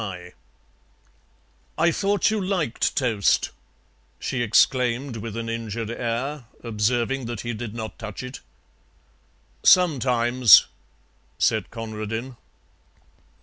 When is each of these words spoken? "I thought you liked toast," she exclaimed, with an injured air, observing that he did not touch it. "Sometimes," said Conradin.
"I 1.77 1.91
thought 1.91 2.31
you 2.31 2.43
liked 2.43 2.95
toast," 2.95 3.51
she 4.17 4.41
exclaimed, 4.41 5.17
with 5.17 5.37
an 5.37 5.47
injured 5.47 5.91
air, 5.91 6.45
observing 6.63 7.27
that 7.27 7.41
he 7.41 7.53
did 7.53 7.75
not 7.75 7.99
touch 7.99 8.23
it. 8.23 8.39
"Sometimes," 9.61 10.65
said 11.37 11.69
Conradin. 11.69 12.35